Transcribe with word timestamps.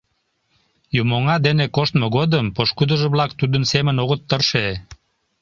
Юмоҥа 1.01 1.35
дене 1.47 1.65
коштмо 1.75 2.07
годым 2.17 2.45
пошкудыжо-влак 2.55 3.31
тудын 3.39 3.63
семын 3.71 3.95
огыт 4.03 4.21
тырше. 4.29 4.67